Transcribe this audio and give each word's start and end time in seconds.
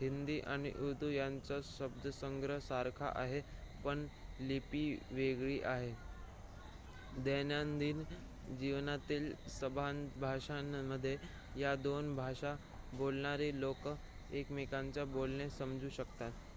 हिंदी 0.00 0.38
आणि 0.46 0.70
उर्दू 0.80 1.08
यांचा 1.10 1.58
शब्दसंग्रह 1.68 2.58
सारखा 2.60 3.10
आहे 3.14 3.40
पण 3.84 4.06
लिपी 4.40 4.84
वेगळी 5.10 5.58
आहे 5.64 5.90
दैनंदिन 7.24 8.04
जीवनातील 8.60 9.30
संभाषणांमध्ये 9.50 11.16
या 11.56 11.74
दोन 11.80 12.14
भाषा 12.16 12.54
बोलणारे 12.92 13.50
लोक 13.60 13.88
एकमेकांचे 14.32 15.04
बोलणे 15.12 15.50
समजू 15.50 15.88
शकतात 15.92 16.32